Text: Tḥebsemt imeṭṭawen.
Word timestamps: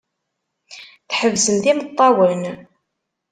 Tḥebsemt 1.09 1.65
imeṭṭawen. 1.71 2.41